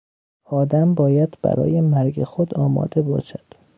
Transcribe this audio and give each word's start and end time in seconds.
آدم 0.49 0.93
باید 0.93 1.37
برای 1.41 1.81
مرگ 1.81 2.23
خود 2.23 2.53
آماده 2.55 3.01
باشد. 3.01 3.45